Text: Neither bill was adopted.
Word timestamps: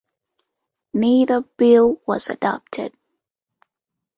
Neither 0.95 1.41
bill 1.41 2.01
was 2.07 2.27
adopted. 2.31 2.91